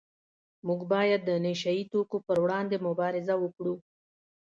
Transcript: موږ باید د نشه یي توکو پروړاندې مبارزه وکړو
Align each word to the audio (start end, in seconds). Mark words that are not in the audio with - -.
موږ 0.67 0.79
باید 0.93 1.21
د 1.25 1.31
نشه 1.45 1.71
یي 1.77 1.83
توکو 1.91 2.17
پروړاندې 2.27 2.77
مبارزه 2.87 3.35
وکړو 3.39 3.75